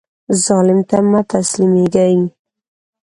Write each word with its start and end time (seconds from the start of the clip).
ظالم 0.45 0.79
ته 0.89 0.97
مه 1.09 1.21
تسلیمیږئ 1.31 2.17